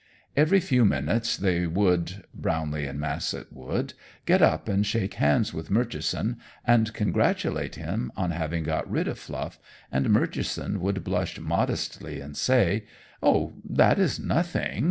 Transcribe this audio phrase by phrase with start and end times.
[0.35, 3.93] Every few minutes they would Brownlee and Massett would
[4.25, 9.19] get up and shake hands with Murchison, and congratulate him on having gotten rid of
[9.19, 9.59] Fluff,
[9.91, 12.85] and Murchison would blush modestly and say:
[13.21, 14.79] "Oh, that is nothing!